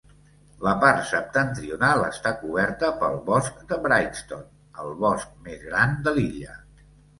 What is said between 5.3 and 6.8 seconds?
més gran de l'illa.